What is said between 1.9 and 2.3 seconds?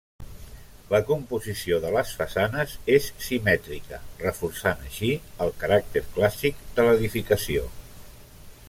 les